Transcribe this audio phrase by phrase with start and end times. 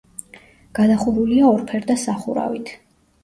[0.77, 2.73] გადახურულია ორფერდა სახურავით.